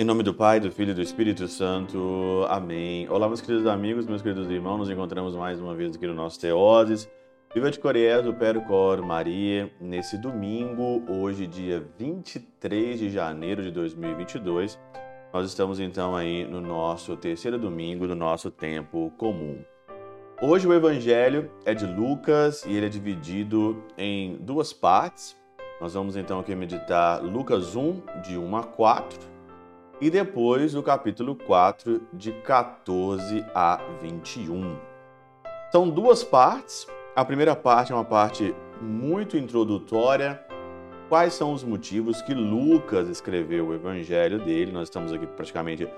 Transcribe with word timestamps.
Em 0.00 0.04
nome 0.04 0.22
do 0.22 0.32
Pai, 0.32 0.60
do 0.60 0.70
Filho 0.70 0.92
e 0.92 0.94
do 0.94 1.02
Espírito 1.02 1.48
Santo. 1.48 2.46
Amém. 2.48 3.08
Olá, 3.10 3.26
meus 3.26 3.40
queridos 3.40 3.66
amigos, 3.66 4.06
meus 4.06 4.22
queridos 4.22 4.48
irmãos. 4.48 4.78
Nos 4.78 4.88
encontramos 4.88 5.34
mais 5.34 5.60
uma 5.60 5.74
vez 5.74 5.96
aqui 5.96 6.06
no 6.06 6.14
nosso 6.14 6.40
Teoses. 6.40 7.10
Viva 7.52 7.68
de 7.68 7.80
Coriés, 7.80 8.24
Pero 8.38 8.62
Cor 8.62 9.02
Maria, 9.02 9.68
nesse 9.80 10.16
domingo, 10.16 11.02
hoje, 11.12 11.46
dia 11.48 11.84
23 11.98 13.00
de 13.00 13.10
janeiro 13.10 13.60
de 13.60 13.72
2022. 13.72 14.78
Nós 15.34 15.46
estamos 15.48 15.80
então 15.80 16.14
aí 16.14 16.44
no 16.44 16.60
nosso 16.60 17.16
terceiro 17.16 17.58
domingo 17.58 18.06
do 18.06 18.14
nosso 18.14 18.52
tempo 18.52 19.12
comum. 19.18 19.62
Hoje 20.40 20.68
o 20.68 20.72
evangelho 20.72 21.50
é 21.64 21.74
de 21.74 21.84
Lucas 21.84 22.64
e 22.64 22.72
ele 22.72 22.86
é 22.86 22.88
dividido 22.88 23.82
em 23.98 24.36
duas 24.36 24.72
partes. 24.72 25.36
Nós 25.80 25.94
vamos 25.94 26.16
então 26.16 26.38
aqui 26.38 26.54
meditar 26.54 27.20
Lucas 27.20 27.74
1, 27.74 28.02
de 28.22 28.38
1 28.38 28.56
a 28.56 28.62
4 28.62 29.18
e 30.00 30.08
depois 30.08 30.76
o 30.76 30.82
capítulo 30.82 31.34
4, 31.34 32.00
de 32.12 32.30
14 32.30 33.44
a 33.52 33.80
21. 34.00 34.76
São 35.72 35.90
duas 35.90 36.22
partes. 36.22 36.86
A 37.16 37.24
primeira 37.24 37.56
parte 37.56 37.90
é 37.90 37.96
uma 37.96 38.04
parte 38.04 38.54
muito 38.80 39.36
introdutória. 39.36 40.40
Quais 41.08 41.34
são 41.34 41.52
os 41.52 41.64
motivos 41.64 42.22
que 42.22 42.32
Lucas 42.32 43.08
escreveu 43.08 43.66
o 43.66 43.74
evangelho 43.74 44.38
dele? 44.38 44.70
Nós 44.70 44.84
estamos 44.84 45.12
aqui 45.12 45.26
praticamente 45.26 45.88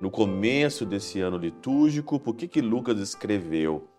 no 0.00 0.10
começo 0.10 0.86
desse 0.86 1.20
ano 1.20 1.36
litúrgico. 1.36 2.18
Por 2.18 2.34
que, 2.34 2.48
que 2.48 2.62
Lucas 2.62 2.98
escreveu? 2.98 3.89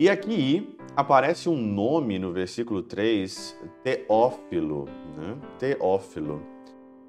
E 0.00 0.08
aqui 0.08 0.78
aparece 0.96 1.46
um 1.46 1.58
nome 1.58 2.18
no 2.18 2.32
versículo 2.32 2.82
3, 2.82 3.54
Teófilo. 3.84 4.86
Né? 5.14 5.36
Teófilo. 5.58 6.40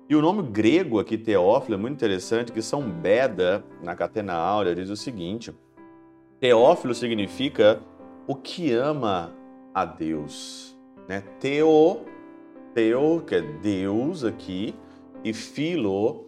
E 0.10 0.16
o 0.18 0.22
nome 0.22 0.44
grego 0.44 1.00
aqui, 1.00 1.18
Teófilo, 1.18 1.76
é 1.76 1.78
muito 1.78 1.94
interessante, 1.94 2.52
que 2.52 2.62
São 2.62 2.82
Beda, 2.82 3.64
na 3.82 3.96
Catena 3.96 4.34
Áurea, 4.34 4.76
diz 4.76 4.90
o 4.90 4.98
seguinte: 4.98 5.54
Teófilo 6.42 6.94
significa 6.94 7.82
o 8.28 8.36
que 8.36 8.74
ama 8.74 9.34
a 9.74 9.86
Deus. 9.86 10.78
Né? 11.08 11.24
Teo, 11.40 12.02
teo, 12.74 13.24
que 13.26 13.36
é 13.36 13.42
Deus 13.42 14.26
aqui, 14.26 14.76
e 15.24 15.32
filo, 15.32 16.26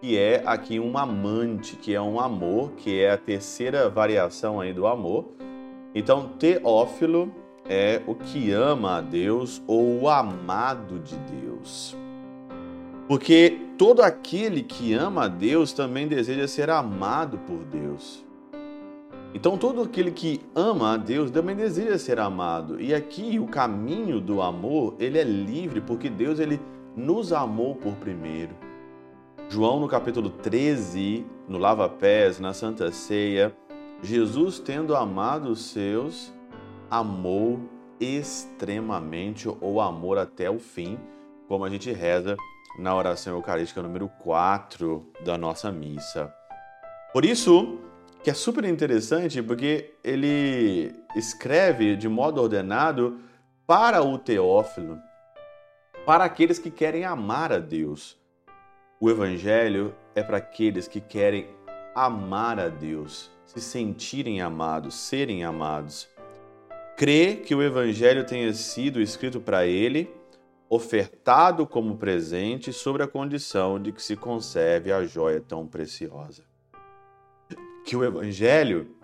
que 0.00 0.16
é 0.16 0.42
aqui 0.46 0.80
um 0.80 0.96
amante, 0.96 1.76
que 1.76 1.94
é 1.94 2.00
um 2.00 2.18
amor, 2.18 2.72
que 2.72 3.02
é 3.02 3.10
a 3.10 3.18
terceira 3.18 3.90
variação 3.90 4.58
aí 4.58 4.72
do 4.72 4.86
amor. 4.86 5.36
Então, 5.98 6.28
Teófilo 6.38 7.32
é 7.66 8.02
o 8.06 8.14
que 8.14 8.52
ama 8.52 8.98
a 8.98 9.00
Deus 9.00 9.62
ou 9.66 10.02
o 10.02 10.10
amado 10.10 10.98
de 10.98 11.16
Deus. 11.16 11.96
Porque 13.08 13.58
todo 13.78 14.02
aquele 14.02 14.62
que 14.62 14.92
ama 14.92 15.24
a 15.24 15.28
Deus 15.28 15.72
também 15.72 16.06
deseja 16.06 16.46
ser 16.46 16.68
amado 16.68 17.38
por 17.38 17.64
Deus. 17.64 18.22
Então 19.32 19.56
todo 19.56 19.80
aquele 19.80 20.10
que 20.10 20.42
ama 20.54 20.92
a 20.92 20.96
Deus 20.98 21.30
também 21.30 21.56
deseja 21.56 21.96
ser 21.96 22.20
amado. 22.20 22.78
E 22.78 22.94
aqui 22.94 23.38
o 23.38 23.46
caminho 23.46 24.20
do 24.20 24.42
amor, 24.42 24.94
ele 24.98 25.18
é 25.18 25.24
livre 25.24 25.80
porque 25.80 26.10
Deus 26.10 26.38
ele 26.38 26.60
nos 26.94 27.32
amou 27.32 27.74
por 27.74 27.94
primeiro. 27.94 28.54
João 29.48 29.80
no 29.80 29.88
capítulo 29.88 30.28
13, 30.28 31.24
no 31.48 31.56
lava-pés, 31.56 32.38
na 32.38 32.52
Santa 32.52 32.92
Ceia, 32.92 33.54
Jesus 34.02 34.58
tendo 34.58 34.94
amado 34.94 35.50
os 35.50 35.66
seus, 35.70 36.32
amou 36.90 37.60
extremamente 37.98 39.48
ou 39.48 39.80
amor 39.80 40.18
até 40.18 40.50
o 40.50 40.58
fim, 40.58 40.98
como 41.48 41.64
a 41.64 41.70
gente 41.70 41.90
reza 41.92 42.36
na 42.78 42.94
oração 42.94 43.34
eucarística 43.34 43.82
número 43.82 44.08
4 44.22 45.04
da 45.24 45.38
nossa 45.38 45.72
missa. 45.72 46.32
Por 47.12 47.24
isso, 47.24 47.78
que 48.22 48.30
é 48.30 48.34
super 48.34 48.64
interessante, 48.64 49.42
porque 49.42 49.94
ele 50.04 50.92
escreve 51.14 51.96
de 51.96 52.08
modo 52.08 52.42
ordenado 52.42 53.20
para 53.66 54.02
o 54.02 54.18
Teófilo, 54.18 54.98
para 56.04 56.24
aqueles 56.24 56.58
que 56.58 56.70
querem 56.70 57.04
amar 57.04 57.52
a 57.52 57.58
Deus. 57.58 58.18
O 59.00 59.10
Evangelho 59.10 59.94
é 60.14 60.22
para 60.22 60.36
aqueles 60.36 60.86
que 60.86 61.00
querem 61.00 61.48
amar 61.94 62.60
a 62.60 62.68
Deus, 62.68 63.30
se 63.46 63.60
sentirem 63.60 64.40
amados, 64.40 64.94
serem 64.94 65.44
amados. 65.44 66.08
Crê 66.96 67.36
que 67.36 67.54
o 67.54 67.62
Evangelho 67.62 68.24
tenha 68.26 68.52
sido 68.52 69.00
escrito 69.00 69.40
para 69.40 69.66
ele 69.66 70.10
ofertado 70.68 71.66
como 71.66 71.96
presente 71.96 72.72
sobre 72.72 73.02
a 73.02 73.08
condição 73.08 73.80
de 73.80 73.92
que 73.92 74.02
se 74.02 74.16
conserve 74.16 74.92
a 74.92 75.04
joia 75.04 75.40
tão 75.40 75.66
preciosa. 75.66 76.42
Que 77.84 77.94
o 77.94 78.04
Evangelho 78.04 78.96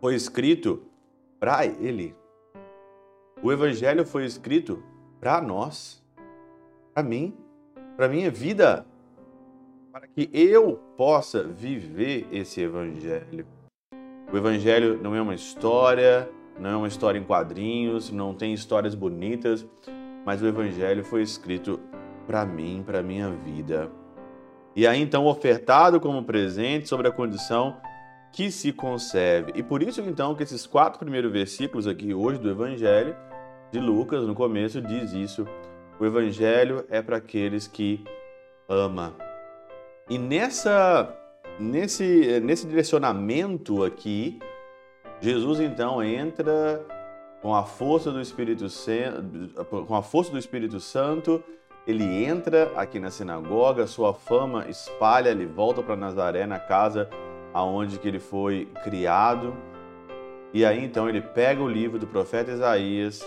foi 0.00 0.14
escrito 0.14 0.84
para 1.40 1.64
ele. 1.64 2.14
O 3.42 3.50
Evangelho 3.50 4.04
foi 4.04 4.26
escrito 4.26 4.82
para 5.18 5.40
nós, 5.40 6.02
para 6.92 7.02
mim, 7.02 7.34
para 7.96 8.08
minha 8.08 8.30
vida, 8.30 8.86
para 9.94 10.08
que 10.08 10.28
eu 10.32 10.76
possa 10.96 11.44
viver 11.44 12.26
esse 12.32 12.60
Evangelho. 12.60 13.46
O 14.32 14.36
Evangelho 14.36 15.00
não 15.00 15.14
é 15.14 15.22
uma 15.22 15.34
história, 15.34 16.28
não 16.58 16.68
é 16.68 16.76
uma 16.76 16.88
história 16.88 17.16
em 17.16 17.22
quadrinhos, 17.24 18.10
não 18.10 18.34
tem 18.34 18.52
histórias 18.52 18.94
bonitas 18.94 19.64
mas 20.24 20.40
o 20.40 20.46
evangelho 20.46 21.04
foi 21.04 21.22
escrito 21.22 21.78
para 22.26 22.46
mim, 22.46 22.82
para 22.84 23.02
minha 23.02 23.30
vida. 23.30 23.90
E 24.74 24.86
aí 24.86 25.00
então 25.00 25.26
ofertado 25.26 26.00
como 26.00 26.24
presente 26.24 26.88
sobre 26.88 27.06
a 27.06 27.12
condição 27.12 27.76
que 28.32 28.50
se 28.50 28.72
conserve. 28.72 29.52
E 29.54 29.62
por 29.62 29.82
isso 29.82 30.00
então 30.00 30.34
que 30.34 30.42
esses 30.42 30.66
quatro 30.66 30.98
primeiros 30.98 31.30
versículos 31.30 31.86
aqui 31.86 32.12
hoje 32.12 32.38
do 32.38 32.50
evangelho 32.50 33.14
de 33.70 33.78
Lucas, 33.78 34.26
no 34.26 34.34
começo 34.34 34.80
diz 34.80 35.12
isso. 35.12 35.46
O 36.00 36.06
evangelho 36.06 36.84
é 36.88 37.00
para 37.00 37.18
aqueles 37.18 37.68
que 37.68 38.02
ama. 38.68 39.14
E 40.08 40.18
nessa 40.18 41.16
nesse 41.58 42.40
nesse 42.40 42.66
direcionamento 42.66 43.82
aqui, 43.82 44.38
Jesus 45.20 45.60
então 45.60 46.02
entra 46.02 46.84
com 47.40 47.54
a 47.54 47.64
força 47.64 48.10
do 48.10 48.20
Espírito 48.20 48.68
Santo, 48.68 49.64
com 49.86 49.94
a 49.94 50.02
força 50.02 50.30
do 50.30 50.38
Espírito 50.38 50.78
Santo, 50.78 51.42
ele 51.86 52.04
entra 52.04 52.70
aqui 52.76 53.00
na 53.00 53.10
sinagoga, 53.10 53.86
sua 53.86 54.12
fama 54.12 54.68
espalha, 54.68 55.30
ele 55.30 55.46
volta 55.46 55.82
para 55.82 55.96
Nazaré, 55.96 56.46
na 56.46 56.58
casa 56.58 57.08
aonde 57.54 57.98
que 57.98 58.08
ele 58.08 58.20
foi 58.20 58.68
criado. 58.82 59.56
E 60.52 60.66
aí 60.66 60.84
então 60.84 61.08
ele 61.08 61.22
pega 61.22 61.62
o 61.62 61.68
livro 61.68 61.98
do 61.98 62.06
profeta 62.06 62.50
Isaías 62.50 63.26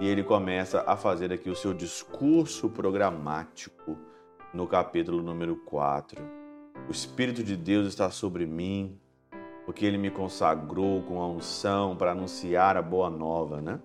e 0.00 0.08
ele 0.08 0.24
começa 0.24 0.82
a 0.84 0.96
fazer 0.96 1.32
aqui 1.32 1.48
o 1.48 1.56
seu 1.56 1.72
discurso 1.72 2.68
programático 2.68 4.09
no 4.52 4.66
capítulo 4.66 5.22
número 5.22 5.56
4. 5.56 6.22
O 6.88 6.90
Espírito 6.90 7.42
de 7.42 7.56
Deus 7.56 7.86
está 7.86 8.10
sobre 8.10 8.46
mim, 8.46 8.98
porque 9.64 9.84
ele 9.84 9.98
me 9.98 10.10
consagrou 10.10 11.02
com 11.02 11.20
a 11.20 11.28
unção 11.28 11.96
para 11.96 12.12
anunciar 12.12 12.76
a 12.76 12.82
boa 12.82 13.08
nova, 13.08 13.60
né? 13.60 13.80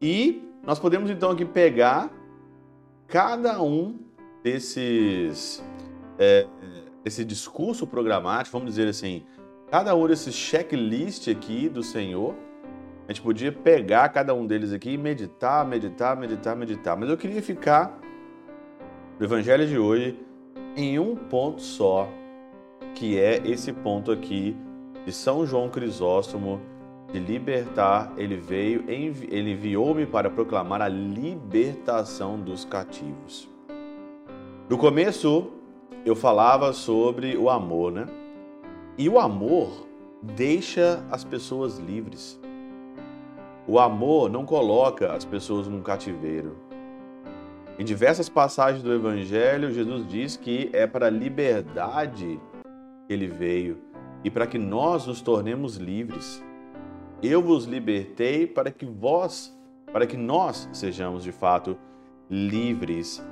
E 0.00 0.42
nós 0.64 0.78
podemos 0.78 1.10
então 1.10 1.30
aqui 1.30 1.44
pegar 1.44 2.10
cada 3.06 3.62
um 3.62 3.98
desses 4.42 5.64
é, 6.18 6.46
esse 7.04 7.24
discurso 7.24 7.86
programático, 7.86 8.58
vamos 8.58 8.74
dizer 8.74 8.88
assim, 8.88 9.24
cada 9.70 9.94
um 9.94 10.08
desses 10.08 10.34
checklist 10.34 11.28
aqui 11.28 11.68
do 11.68 11.82
Senhor, 11.82 12.34
a 13.06 13.12
gente 13.12 13.22
podia 13.22 13.52
pegar 13.52 14.08
cada 14.08 14.34
um 14.34 14.44
deles 14.44 14.72
aqui 14.72 14.90
e 14.90 14.98
meditar, 14.98 15.64
meditar, 15.64 16.16
meditar, 16.16 16.56
meditar. 16.56 16.96
Mas 16.96 17.08
eu 17.08 17.16
queria 17.16 17.40
ficar 17.40 17.96
no 19.18 19.24
Evangelho 19.24 19.66
de 19.66 19.78
hoje 19.78 20.18
em 20.76 20.98
um 20.98 21.16
ponto 21.16 21.62
só, 21.62 22.08
que 22.94 23.18
é 23.18 23.40
esse 23.46 23.72
ponto 23.72 24.12
aqui 24.12 24.54
de 25.04 25.12
São 25.12 25.46
João 25.46 25.70
Crisóstomo 25.70 26.60
de 27.12 27.18
libertar, 27.18 28.12
ele 28.16 28.36
veio, 28.36 28.84
ele 28.88 29.52
enviou-me 29.52 30.04
para 30.04 30.28
proclamar 30.28 30.82
a 30.82 30.88
libertação 30.88 32.38
dos 32.38 32.64
cativos. 32.64 33.48
No 34.68 34.76
começo, 34.76 35.50
eu 36.04 36.14
falava 36.14 36.72
sobre 36.72 37.36
o 37.36 37.48
amor, 37.48 37.92
né? 37.92 38.06
E 38.98 39.08
o 39.08 39.18
amor 39.18 39.86
deixa 40.20 41.02
as 41.10 41.24
pessoas 41.24 41.78
livres. 41.78 42.38
O 43.66 43.78
amor 43.78 44.28
não 44.28 44.44
coloca 44.44 45.12
as 45.12 45.24
pessoas 45.24 45.68
num 45.68 45.80
cativeiro. 45.80 46.65
Em 47.78 47.84
diversas 47.84 48.26
passagens 48.26 48.82
do 48.82 48.90
Evangelho, 48.90 49.70
Jesus 49.70 50.08
diz 50.08 50.34
que 50.34 50.70
é 50.72 50.86
para 50.86 51.08
a 51.08 51.10
liberdade 51.10 52.40
que 53.06 53.12
ele 53.12 53.26
veio 53.26 53.76
e 54.24 54.30
para 54.30 54.46
que 54.46 54.58
nós 54.58 55.06
nos 55.06 55.20
tornemos 55.20 55.76
livres. 55.76 56.42
Eu 57.22 57.42
vos 57.42 57.66
libertei 57.66 58.46
para 58.46 58.70
que 58.70 58.86
vós, 58.86 59.54
para 59.92 60.06
que 60.06 60.16
nós 60.16 60.66
sejamos 60.72 61.22
de 61.22 61.32
fato 61.32 61.76
livres. 62.30 63.22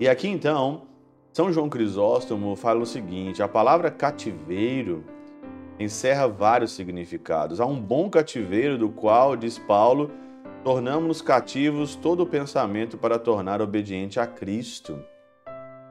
E 0.00 0.08
aqui 0.08 0.26
então, 0.26 0.88
São 1.32 1.52
João 1.52 1.68
Crisóstomo 1.68 2.56
fala 2.56 2.80
o 2.80 2.86
seguinte: 2.86 3.44
a 3.44 3.48
palavra 3.48 3.92
cativeiro 3.92 5.04
encerra 5.78 6.26
vários 6.26 6.72
significados. 6.72 7.60
Há 7.60 7.66
um 7.66 7.80
bom 7.80 8.10
cativeiro 8.10 8.76
do 8.76 8.88
qual, 8.88 9.36
diz 9.36 9.56
Paulo, 9.56 10.10
tornamos 10.64 11.20
cativos 11.20 11.94
todo 11.94 12.22
o 12.22 12.26
pensamento 12.26 12.96
para 12.96 13.18
tornar 13.18 13.60
obediente 13.60 14.18
a 14.18 14.26
Cristo. 14.26 14.98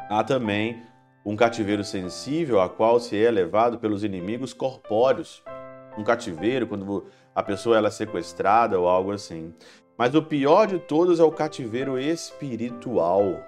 Há 0.09 0.23
também 0.23 0.81
um 1.23 1.35
cativeiro 1.35 1.83
sensível 1.83 2.59
a 2.59 2.67
qual 2.67 2.99
se 2.99 3.23
é 3.23 3.29
levado 3.29 3.77
pelos 3.77 4.03
inimigos 4.03 4.51
corpóreos. 4.51 5.43
Um 5.95 6.03
cativeiro 6.03 6.65
quando 6.65 7.05
a 7.35 7.43
pessoa 7.43 7.77
ela 7.77 7.89
é 7.89 7.91
sequestrada 7.91 8.79
ou 8.79 8.87
algo 8.87 9.11
assim. 9.11 9.53
Mas 9.95 10.15
o 10.15 10.23
pior 10.23 10.65
de 10.65 10.79
todos 10.79 11.19
é 11.19 11.23
o 11.23 11.31
cativeiro 11.31 11.99
espiritual. 11.99 13.43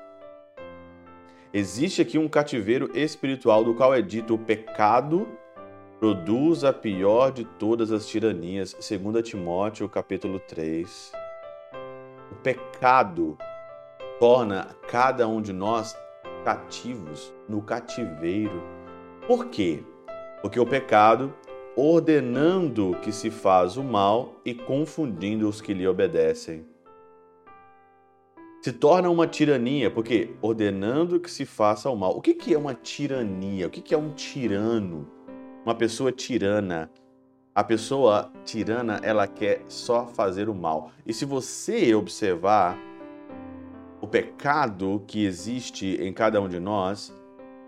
Existe 1.52 2.04
aqui 2.04 2.20
um 2.20 2.28
cativeiro 2.28 2.92
espiritual 2.94 3.64
do 3.64 3.74
qual 3.74 3.96
é 3.96 4.02
dito 4.02 4.36
o 4.36 4.38
pecado 4.38 5.28
produz 6.00 6.64
a 6.64 6.74
pior 6.74 7.32
de 7.32 7.46
todas 7.46 7.92
as 7.92 8.08
tiranias, 8.08 8.74
2 8.74 9.28
Timóteo 9.28 9.88
capítulo 9.88 10.40
3. 10.40 11.12
O 12.32 12.36
pecado 12.36 13.38
torna 14.20 14.76
cada 14.88 15.28
um 15.28 15.42
de 15.42 15.54
nós 15.54 15.96
cativos 16.44 17.34
no 17.48 17.62
cativeiro. 17.62 18.62
Por 19.26 19.48
quê? 19.48 19.84
Porque 20.42 20.60
o 20.60 20.66
pecado, 20.66 21.34
ordenando 21.76 22.98
que 23.02 23.12
se 23.12 23.32
faz 23.32 23.78
o 23.78 23.84
mal 23.84 24.36
e 24.44 24.54
confundindo 24.54 25.48
os 25.48 25.62
que 25.62 25.74
lhe 25.74 25.88
obedecem. 25.88 26.66
Se 28.62 28.74
torna 28.74 29.10
uma 29.10 29.28
tirania, 29.28 29.90
porque 29.92 30.36
ordenando 30.42 31.20
que 31.20 31.30
se 31.30 31.46
faça 31.46 31.90
o 31.90 31.96
mal. 31.96 32.18
O 32.18 32.22
que 32.22 32.54
é 32.54 32.58
uma 32.58 32.74
tirania? 32.74 33.68
O 33.68 33.70
que 33.70 33.94
é 33.94 33.98
um 33.98 34.12
tirano? 34.12 35.15
Uma 35.66 35.74
pessoa 35.74 36.12
tirana. 36.12 36.90
A 37.54 37.64
pessoa 37.64 38.32
tirana, 38.44 39.00
ela 39.02 39.28
quer 39.28 39.64
só 39.68 40.06
fazer 40.06 40.48
o 40.50 40.54
mal. 40.54 40.92
E 41.06 41.14
se 41.14 41.26
você 41.26 41.96
observar 41.96 42.78
o 44.00 44.08
pecado 44.08 45.02
que 45.08 45.26
existe 45.26 45.96
em 46.02 46.14
cada 46.14 46.40
um 46.40 46.48
de 46.48 46.60
nós, 46.60 47.16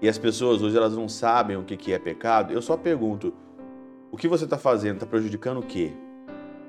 e 0.02 0.08
as 0.08 0.18
pessoas 0.18 0.62
hoje 0.62 0.78
elas 0.78 0.96
não 0.96 1.10
sabem 1.10 1.58
o 1.58 1.64
que 1.64 1.92
é 1.92 1.98
pecado, 1.98 2.54
eu 2.54 2.62
só 2.62 2.78
pergunto: 2.78 3.34
o 4.12 4.18
que 4.18 4.28
você 4.28 4.44
está 4.44 4.58
fazendo? 4.58 4.96
Está 4.96 5.08
prejudicando 5.08 5.60
o 5.60 5.64
quê? 5.64 5.92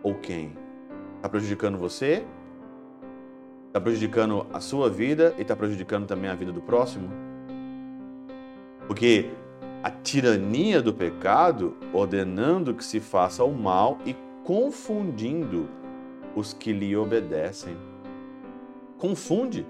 Ou 0.03 0.15
quem? 0.15 0.57
Está 1.17 1.29
prejudicando 1.29 1.77
você? 1.77 2.25
Está 3.67 3.81
prejudicando 3.81 4.47
a 4.53 4.61
sua 4.61 4.89
vida 4.89 5.35
e 5.37 5.43
está 5.43 5.55
prejudicando 5.55 6.07
também 6.07 6.31
a 6.31 6.35
vida 6.35 6.53
do 6.53 6.63
próximo? 6.63 7.11
Porque 8.87 9.29
a 9.83 9.91
tirania 9.91 10.83
do 10.83 10.93
pecado, 10.93 11.77
ordenando 11.93 12.75
que 12.75 12.85
se 12.85 13.01
faça 13.01 13.45
o 13.45 13.53
mal 13.53 13.99
e 14.05 14.17
confundindo 14.45 15.69
os 16.35 16.53
que 16.53 16.73
lhe 16.73 16.97
obedecem. 16.97 17.77
Confunde. 18.99 19.67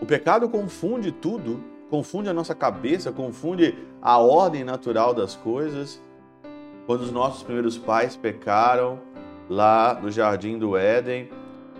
O 0.00 0.06
pecado 0.06 0.48
confunde 0.48 1.12
tudo, 1.12 1.62
confunde 1.88 2.28
a 2.28 2.34
nossa 2.34 2.54
cabeça, 2.54 3.12
confunde 3.12 3.76
a 4.02 4.18
ordem 4.18 4.64
natural 4.64 5.14
das 5.14 5.36
coisas. 5.36 6.02
Quando 6.86 7.02
os 7.02 7.12
nossos 7.12 7.42
primeiros 7.42 7.78
pais 7.78 8.16
pecaram 8.16 8.98
lá 9.48 9.98
no 10.00 10.10
jardim 10.10 10.58
do 10.58 10.76
Éden 10.76 11.30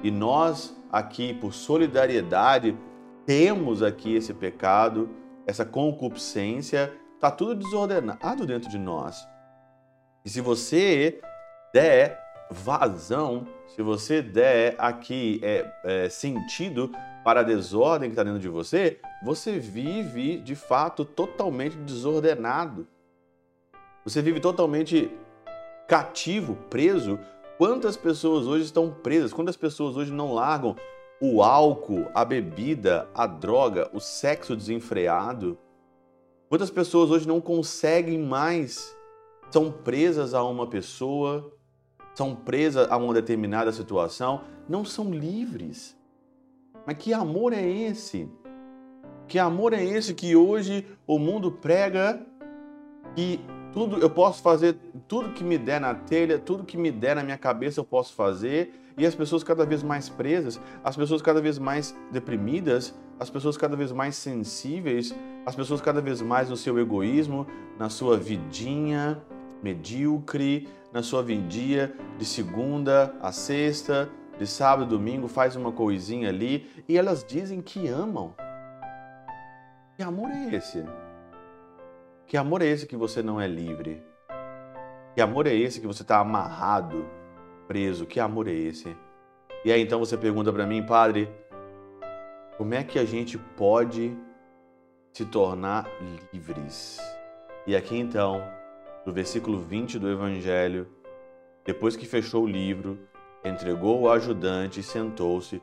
e 0.02 0.10
nós 0.10 0.76
aqui 0.90 1.34
por 1.34 1.52
solidariedade 1.52 2.76
temos 3.26 3.82
aqui 3.82 4.14
esse 4.14 4.32
pecado, 4.32 5.08
essa 5.46 5.64
concupiscência, 5.64 6.92
está 7.14 7.30
tudo 7.30 7.54
desordenado 7.54 8.46
dentro 8.46 8.68
de 8.68 8.78
nós. 8.78 9.26
E 10.24 10.30
se 10.30 10.40
você 10.40 11.20
der 11.72 12.22
vazão, 12.50 13.46
se 13.74 13.82
você 13.82 14.22
der 14.22 14.74
aqui 14.78 15.40
é, 15.42 15.70
é, 15.84 16.08
sentido 16.08 16.90
para 17.24 17.40
a 17.40 17.42
desordem 17.42 18.08
que 18.08 18.12
está 18.12 18.22
dentro 18.22 18.38
de 18.38 18.48
você, 18.48 19.00
você 19.22 19.58
vive 19.58 20.38
de 20.38 20.54
fato 20.54 21.04
totalmente 21.04 21.76
desordenado. 21.78 22.86
Você 24.04 24.20
vive 24.20 24.40
totalmente 24.40 25.10
cativo, 25.88 26.56
preso. 26.68 27.18
Quantas 27.56 27.96
pessoas 27.96 28.46
hoje 28.46 28.64
estão 28.64 28.90
presas? 28.90 29.32
Quantas 29.32 29.56
pessoas 29.56 29.96
hoje 29.96 30.12
não 30.12 30.34
largam 30.34 30.76
o 31.20 31.42
álcool, 31.42 32.06
a 32.14 32.24
bebida, 32.24 33.08
a 33.14 33.26
droga, 33.26 33.90
o 33.92 34.00
sexo 34.00 34.56
desenfreado. 34.56 35.58
Quantas 36.48 36.70
pessoas 36.70 37.10
hoje 37.10 37.26
não 37.26 37.40
conseguem 37.40 38.18
mais, 38.18 38.96
são 39.50 39.70
presas 39.70 40.34
a 40.34 40.42
uma 40.42 40.66
pessoa, 40.66 41.52
são 42.14 42.34
presas 42.34 42.90
a 42.90 42.96
uma 42.96 43.14
determinada 43.14 43.72
situação, 43.72 44.42
não 44.68 44.84
são 44.84 45.10
livres. 45.10 45.96
Mas 46.86 46.96
que 46.98 47.12
amor 47.12 47.52
é 47.52 47.66
esse? 47.66 48.28
Que 49.26 49.38
amor 49.38 49.72
é 49.72 49.82
esse 49.82 50.14
que 50.14 50.36
hoje 50.36 50.86
o 51.06 51.18
mundo 51.18 51.50
prega 51.50 52.24
que 53.14 53.40
tudo 53.74 53.98
eu 53.98 54.08
posso 54.08 54.40
fazer, 54.40 54.76
tudo 55.08 55.30
que 55.30 55.42
me 55.42 55.58
der 55.58 55.80
na 55.80 55.92
telha, 55.92 56.38
tudo 56.38 56.62
que 56.62 56.76
me 56.78 56.92
der 56.92 57.16
na 57.16 57.24
minha 57.24 57.36
cabeça 57.36 57.80
eu 57.80 57.84
posso 57.84 58.14
fazer 58.14 58.72
e 58.96 59.04
as 59.04 59.16
pessoas 59.16 59.42
cada 59.42 59.66
vez 59.66 59.82
mais 59.82 60.08
presas, 60.08 60.60
as 60.84 60.96
pessoas 60.96 61.20
cada 61.20 61.40
vez 61.40 61.58
mais 61.58 61.94
deprimidas, 62.12 62.94
as 63.18 63.28
pessoas 63.28 63.56
cada 63.56 63.76
vez 63.76 63.90
mais 63.90 64.14
sensíveis, 64.14 65.12
as 65.44 65.56
pessoas 65.56 65.80
cada 65.80 66.00
vez 66.00 66.22
mais 66.22 66.48
no 66.48 66.56
seu 66.56 66.78
egoísmo, 66.78 67.48
na 67.76 67.90
sua 67.90 68.16
vidinha 68.16 69.20
medíocre, 69.60 70.68
na 70.92 71.02
sua 71.02 71.20
vidinha 71.20 71.92
de 72.16 72.24
segunda 72.24 73.12
a 73.20 73.32
sexta, 73.32 74.08
de 74.38 74.46
sábado, 74.46 74.88
domingo, 74.88 75.26
faz 75.26 75.56
uma 75.56 75.72
coisinha 75.72 76.28
ali 76.28 76.70
e 76.88 76.96
elas 76.96 77.24
dizem 77.24 77.60
que 77.60 77.88
amam. 77.88 78.34
Que 79.96 80.02
amor 80.04 80.30
é 80.30 80.54
esse? 80.54 80.84
Que 82.26 82.36
amor 82.36 82.62
é 82.62 82.66
esse 82.66 82.86
que 82.86 82.96
você 82.96 83.22
não 83.22 83.40
é 83.40 83.46
livre? 83.46 84.02
Que 85.14 85.20
amor 85.20 85.46
é 85.46 85.54
esse 85.54 85.80
que 85.80 85.86
você 85.86 86.02
está 86.02 86.18
amarrado? 86.18 87.04
preso. 87.66 88.06
Que 88.06 88.20
amor 88.20 88.48
é 88.48 88.52
esse? 88.52 88.96
E 89.64 89.72
aí 89.72 89.80
então 89.80 89.98
você 89.98 90.16
pergunta 90.16 90.52
para 90.52 90.66
mim, 90.66 90.84
padre, 90.84 91.28
como 92.56 92.74
é 92.74 92.84
que 92.84 92.98
a 92.98 93.04
gente 93.04 93.38
pode 93.38 94.16
se 95.12 95.24
tornar 95.24 95.88
livres? 96.32 96.98
E 97.66 97.74
aqui 97.74 97.96
então, 97.96 98.42
no 99.06 99.12
versículo 99.12 99.58
20 99.58 99.98
do 99.98 100.10
Evangelho, 100.10 100.86
depois 101.64 101.96
que 101.96 102.06
fechou 102.06 102.44
o 102.44 102.48
livro, 102.48 102.98
entregou 103.44 104.02
o 104.02 104.10
ajudante 104.10 104.80
e 104.80 104.82
sentou-se. 104.82 105.62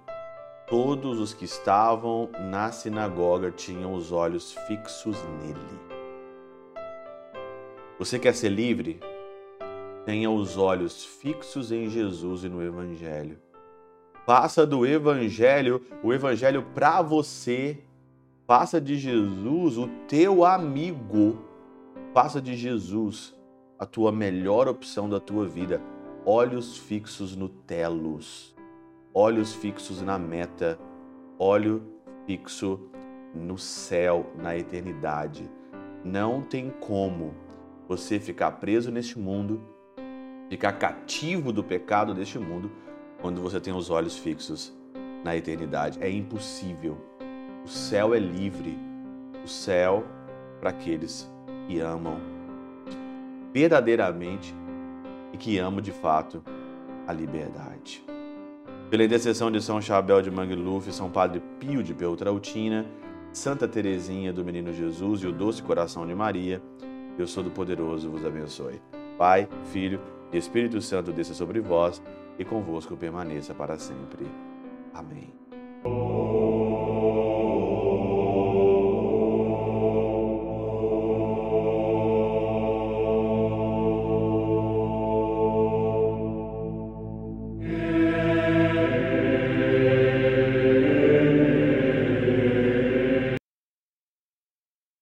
Todos 0.67 1.19
os 1.19 1.33
que 1.33 1.45
estavam 1.45 2.29
na 2.49 2.71
sinagoga 2.71 3.51
tinham 3.51 3.93
os 3.93 4.11
olhos 4.11 4.53
fixos 4.67 5.21
nele. 5.41 5.90
Você 8.01 8.17
quer 8.17 8.33
ser 8.33 8.49
livre? 8.49 8.99
Tenha 10.07 10.31
os 10.31 10.57
olhos 10.57 11.05
fixos 11.05 11.71
em 11.71 11.87
Jesus 11.87 12.43
e 12.43 12.49
no 12.49 12.63
Evangelho. 12.63 13.37
Faça 14.25 14.65
do 14.65 14.87
Evangelho 14.87 15.85
o 16.01 16.11
Evangelho 16.11 16.65
para 16.73 17.03
você. 17.03 17.77
Faça 18.47 18.81
de 18.81 18.97
Jesus 18.97 19.77
o 19.77 19.87
teu 20.07 20.43
amigo. 20.43 21.45
Faça 22.11 22.41
de 22.41 22.55
Jesus 22.55 23.35
a 23.77 23.85
tua 23.85 24.11
melhor 24.11 24.67
opção 24.67 25.07
da 25.07 25.19
tua 25.19 25.45
vida. 25.45 25.79
Olhos 26.25 26.79
fixos 26.79 27.35
no 27.35 27.49
telos, 27.49 28.55
olhos 29.13 29.53
fixos 29.53 30.01
na 30.01 30.17
meta, 30.17 30.79
olho 31.37 31.83
fixo 32.25 32.79
no 33.35 33.59
céu, 33.59 34.25
na 34.35 34.57
eternidade. 34.57 35.47
Não 36.03 36.41
tem 36.41 36.71
como 36.79 37.35
você 37.91 38.21
ficar 38.21 38.51
preso 38.51 38.89
neste 38.89 39.19
mundo 39.19 39.61
ficar 40.49 40.73
cativo 40.73 41.51
do 41.51 41.61
pecado 41.61 42.13
deste 42.13 42.39
mundo 42.39 42.71
quando 43.21 43.41
você 43.41 43.59
tem 43.59 43.73
os 43.73 43.89
olhos 43.89 44.17
fixos 44.17 44.73
na 45.23 45.35
eternidade. 45.35 45.97
É 46.01 46.09
impossível. 46.09 46.97
O 47.65 47.67
céu 47.67 48.13
é 48.13 48.19
livre. 48.19 48.77
O 49.43 49.47
céu 49.47 50.05
para 50.59 50.69
aqueles 50.69 51.29
que 51.67 51.79
amam 51.79 52.17
verdadeiramente 53.53 54.55
e 55.33 55.37
que 55.37 55.57
amam 55.57 55.81
de 55.81 55.91
fato 55.91 56.41
a 57.07 57.13
liberdade. 57.13 58.03
Pela 58.89 59.03
intercessão 59.03 59.51
de 59.51 59.61
São 59.61 59.81
Chabel 59.81 60.21
de 60.21 60.31
Mangluf, 60.31 60.91
São 60.93 61.09
Padre 61.09 61.41
Pio 61.59 61.83
de 61.83 61.93
Peltrautina, 61.93 62.85
Santa 63.33 63.67
Teresinha 63.67 64.31
do 64.31 64.45
Menino 64.45 64.73
Jesus 64.73 65.23
e 65.23 65.27
o 65.27 65.31
Doce 65.31 65.63
Coração 65.63 66.05
de 66.05 66.13
Maria, 66.13 66.61
Deus 67.21 67.35
Todo-Poderoso 67.35 68.09
vos 68.09 68.25
abençoe. 68.25 68.81
Pai, 69.15 69.47
Filho 69.65 70.01
e 70.33 70.37
Espírito 70.37 70.81
Santo 70.81 71.11
desça 71.11 71.35
sobre 71.35 71.59
vós 71.59 72.01
e 72.39 72.43
convosco 72.43 72.97
permaneça 72.97 73.53
para 73.53 73.77
sempre. 73.77 74.25
Amém. 74.91 75.31